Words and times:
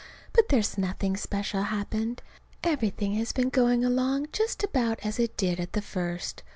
But 0.33 0.49
there's 0.49 0.79
nothing 0.79 1.15
special 1.15 1.61
happened. 1.61 2.23
Everything 2.63 3.13
has 3.17 3.31
been 3.33 3.49
going 3.49 3.85
along 3.85 4.29
just 4.31 4.63
about 4.63 4.99
as 5.05 5.19
it 5.19 5.37
did 5.37 5.59
at 5.59 5.73
the 5.73 5.79
first. 5.83 6.41